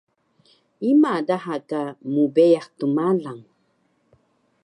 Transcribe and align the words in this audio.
Ima 0.91 1.11
daha 1.27 1.55
ka 1.69 1.81
mbeyax 2.15 2.67
tmalang? 2.79 3.43